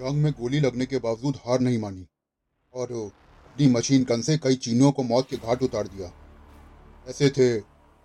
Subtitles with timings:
[0.00, 2.06] जंग में गोली लगने के बावजूद हार नहीं मानी
[2.74, 6.10] और अपनी मशीन गन से कई चीनियों को मौत के घाट उतार दिया।
[7.06, 7.48] ऐसे थे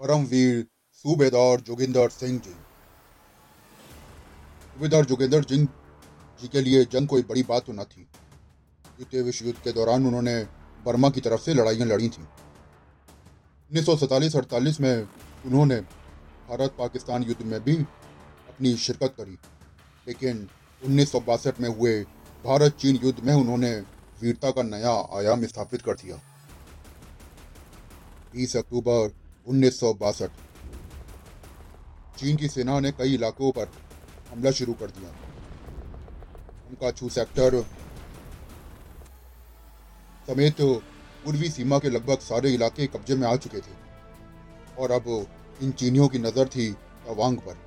[0.02, 0.66] परमवीर
[1.05, 2.52] सूबेदार जोगिंदर सिंह जी।
[4.71, 5.68] सूबेदार जोगिंदर सिंह
[6.39, 10.07] जी के लिए जंग कोई बड़ी बात तो न थी। द्वितीय विश्व युद्ध के दौरान
[10.07, 10.36] उन्होंने
[10.86, 12.23] बर्मा की तरफ़ से लड़ाइयाँ लड़ी थीं।
[13.71, 14.96] उन्नीस अड़तालीस में
[15.46, 15.79] उन्होंने
[16.50, 19.37] भारत पाकिस्तान युद्ध में भी अपनी शिरकत करी,
[20.07, 20.48] लेकिन
[20.82, 22.00] उन्नीस सौ बासठ में हुए
[22.43, 23.71] भारत चीन युद्ध में उन्होंने
[24.21, 26.15] वीरता का नया आयाम स्थापित कर दिया।
[28.34, 29.14] बीस अक्टूबर
[29.48, 30.32] उन्नीस सौ बासठ,
[32.17, 33.72] चीन की सेना ने कई इलाकों पर
[34.31, 35.09] हमला शुरू कर दिया।
[36.70, 37.62] उनका छू सेक्टर
[40.28, 40.62] समेत
[41.26, 43.76] पूर्वी सीमा के लगभग सारे इलाके कब्जे में आ चुके थे
[44.78, 45.06] और अब
[45.62, 46.72] इन चीनियों की नज़र थी
[47.06, 47.58] तवांग पर।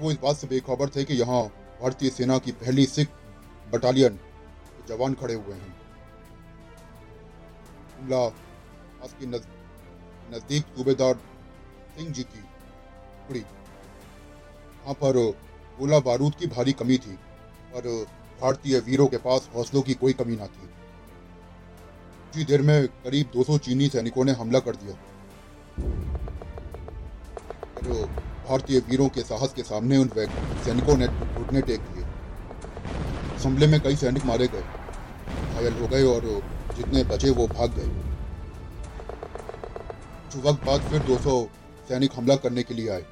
[0.00, 1.42] वो इस बात से बेखबर थे कि यहाँ
[1.80, 3.08] भारतीय सेना की पहली सिख
[3.72, 5.74] बटालियन के जवान खड़े हुए हैं।
[8.10, 11.14] पास की नज़दीक सूबेदार
[11.96, 15.18] सिंह जी की टुकड़ी वहाँ पर
[15.78, 17.14] गोला बारूद की भारी कमी थी,
[17.72, 17.82] पर
[18.40, 20.68] भारतीय वीरों के पास हौसलों की कोई कमी ना थी।
[22.32, 24.94] कुछ देर में करीब 200 चीनी सैनिकों ने हमला कर दिया।
[28.48, 30.10] भारतीय वीरों के साहस के सामने उन
[30.64, 32.04] सैनिकों ने घुटने टेक दिए
[33.38, 34.64] हमले में कई सैनिक मारे गए,
[35.54, 36.22] घायल हो गए और
[36.76, 37.90] जितने बचे वो भाग गए।
[40.36, 41.34] वक्त बाद फिर 200
[41.88, 43.04] सैनिक हमला करने के लिए आए।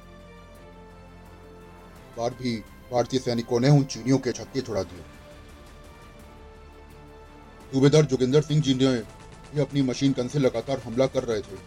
[2.17, 2.55] बार भी
[2.91, 5.03] भारतीय सैनिकों ने उन चीनियों के छक्के छुड़ा दिए।
[7.73, 8.95] सूबेदार जोगिंदर सिंह जी ने
[9.53, 11.57] भी अपनी मशीन गन से लगातार हमला कर रहे थे।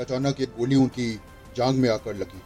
[0.00, 1.12] अचानक एक गोली उनकी
[1.56, 2.40] जांग में आकर लगी।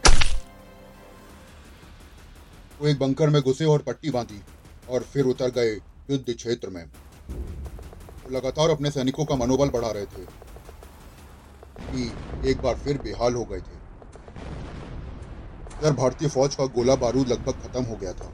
[2.79, 4.43] वो एक बंकर में घुसे और पट्टी बांधी
[4.87, 5.75] और फिर उतर गए
[6.09, 6.85] युद्ध क्षेत्र में।
[8.25, 10.27] लगातार अपने सैनिकों का मनोबल बढ़ा रहे थे।
[11.91, 13.75] कि एक बार फिर बेहाल हो गए थे।
[15.81, 18.33] इधर भारतीय फौज का गोला बारूद लगभग खत्म हो गया था।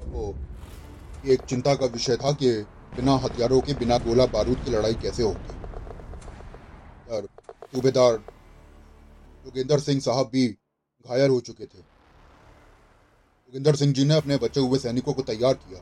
[0.00, 0.38] वो
[1.24, 2.52] एक चिंता का विषय था कि
[2.96, 5.58] बिना हथियारों के, बिना गोला बारूद की लड़ाई कैसे होगी
[7.72, 8.18] सूबेदार
[9.44, 11.82] जोगिंदर सिंह साहब भी घायल हो चुके थे।
[13.46, 15.78] जोगिंदर सिंह जी ने अपने बचे हुए सैनिकों को तैयार किया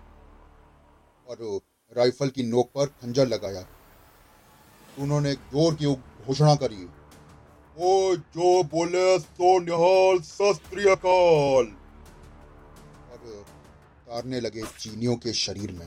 [1.28, 1.60] और
[1.92, 3.64] राइफल की नोक पर खंजर लगाया।
[4.98, 5.94] उन्होंने एक ज़ोर की
[6.26, 6.76] घोषणा करी।
[7.76, 11.64] वो जो बोले सो निहाल शस्त्रीय और
[14.06, 15.86] तारने लगे चीनियों के शरीर में।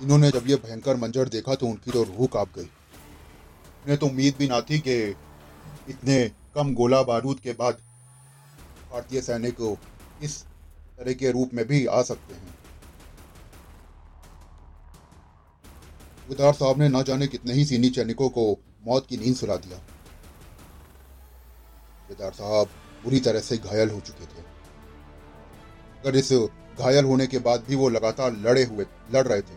[0.00, 4.34] इन्होंने जब ये भयंकर मंजर देखा तो उनकी तो रूह काँप गई। उन्हें तो उम्मीद
[4.38, 5.02] भी ना थी कि
[5.88, 6.16] इतने
[6.54, 7.82] कम गोला बारूद के बाद
[8.94, 9.60] भारतीय सैनिक
[10.22, 10.42] इस
[10.98, 12.52] तरह के रूप में भी आ सकते हैं।
[16.52, 18.44] साहब ने ना जाने कितने ही सीनी सैनिकों को
[18.86, 19.78] मौत की नींद सुला दिया।
[22.08, 22.68] गुदार साहब
[23.04, 24.42] बुरी तरह से घायल हो चुके थे।
[26.00, 26.32] अगर इस
[26.78, 29.56] घायल होने के बाद भी वो लगातार लड़े हुए, लड़ रहे थे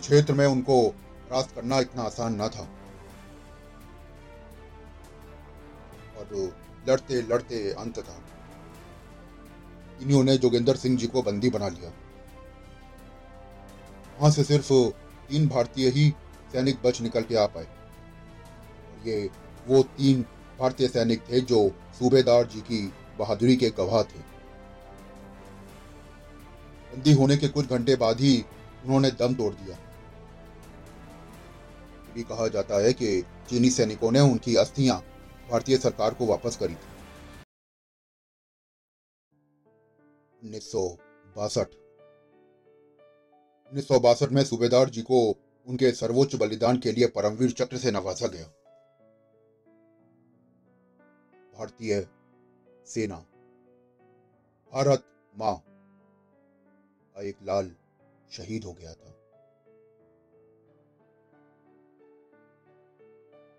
[0.00, 2.68] क्षेत्र में उनको परास्त करना इतना आसान न था।
[6.18, 8.20] और लड़ते लड़ते अंत था।
[10.02, 11.90] इन्होंने जोगिंदर सिंह जी को बंदी बना लिया।
[14.18, 14.72] वहाँ से सिर्फ़
[15.28, 16.14] तीन भारतीय ही
[16.52, 17.66] सैनिक बच निकल के आ पाए।
[19.06, 19.30] ये,
[19.68, 20.22] वो तीन
[20.58, 21.68] भारतीय सैनिक थे जो
[21.98, 24.18] सूबेदार जी की बहादुरी के गवाह थे।
[26.92, 28.44] बंदी होने के कुछ घंटे बाद ही
[28.84, 29.78] उन्होंने दम तोड़ दिया।
[32.14, 35.13] भी कहा जाता है कि चीनी सैनिकों ने उनकी अस्थियाँ
[35.50, 36.94] भारतीय सरकार को वापस करी थी।
[40.42, 40.88] उन्नीस सौ
[41.36, 41.74] बासठ।
[43.66, 45.30] उन्नीस सौ बासठ में सूबेदार जी को
[45.66, 48.46] उनके सर्वोच्च बलिदान के लिए परमवीर चक्र से नवाजा गया।
[51.58, 52.08] भारतीय
[52.86, 53.16] सेना।
[54.72, 55.04] भारत
[55.36, 55.56] माँ
[57.14, 57.76] का एक लाल
[58.30, 59.10] शहीद हो गया था।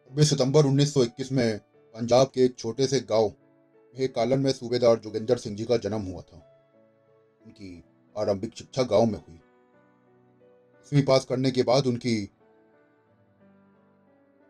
[0.06, 1.60] छब्बीस सितंबर 1921 में
[1.96, 3.34] पंजाब के एक छोटे से गाँव
[4.16, 6.38] कालन में सूबेदार जोगिंदर सिंह जी का जन्म हुआ था।
[7.42, 7.84] उनकी
[8.16, 12.16] आरंभिक शिक्षा गाँव में हुई। दसवीं पास करने के बाद उनकी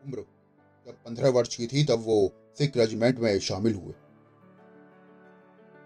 [0.04, 0.24] उम्र
[0.86, 3.92] जब पंद्रह वर्ष की थी, तब वो सिख रेजिमेंट में शामिल हुए।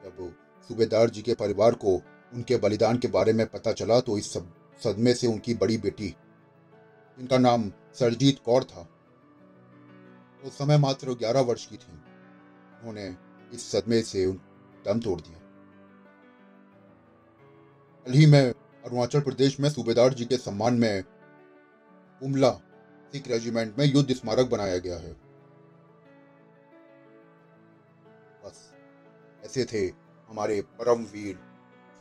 [0.05, 0.35] जब
[0.69, 1.95] सूबेदार जी के परिवार को
[2.33, 7.39] उनके बलिदान के बारे में पता चला तो इस सदमे से उनकी बड़ी बेटी, जिनका
[7.39, 8.89] नाम सरजीत कौर था
[10.45, 13.17] उस समय मात्र ग्यारह वर्ष की थी। उन्होंने
[13.53, 14.27] इस सदमे से
[14.85, 15.39] दम तोड़ दिया।
[18.07, 18.43] कल ही मैं
[18.85, 21.05] अरुणाचल प्रदेश में सूबेदार जी के सम्मान में
[22.21, 22.51] उमला
[23.13, 25.13] सिख रेजिमेंट में युद्ध स्मारक बनाया गया है।
[28.45, 28.73] बस
[29.45, 29.85] ऐसे थे
[30.29, 31.39] हमारे परमवीर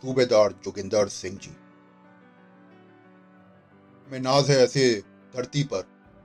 [0.04, 1.56] सूबेदार जोगिंदर सिंह जी।
[4.08, 5.04] मैं नाज है ऐसे
[5.34, 5.84] धरती पर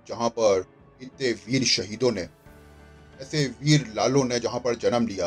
[0.09, 0.65] जहाँ पर
[1.02, 2.29] इतने वीर शहीदों ने,
[3.20, 5.26] ऐसे वीर लालों ने जहाँ पर जन्म लिया।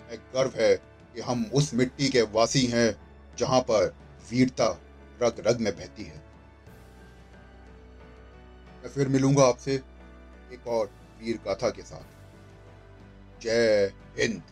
[0.00, 0.74] मैं गर्व है
[1.14, 2.88] कि हम उस मिट्टी के वासी हैं
[3.38, 3.94] जहाँ पर
[4.30, 4.68] वीरता
[5.22, 6.18] रग रग में बहती है।
[8.82, 9.74] मैं फिर मिलूँगा आपसे
[10.52, 10.90] एक और
[11.20, 12.06] वीर गाथा के साथ।
[13.42, 14.42] जय हिंद।